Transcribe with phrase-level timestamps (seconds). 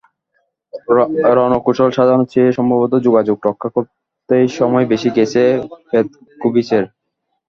[1.37, 5.41] রণকৌশল সাজানোর চেয়ে সম্ভবত যোগাযোগ রক্ষা করতেই সময় বেশি গেছে
[5.89, 6.83] পেতকোভিচের।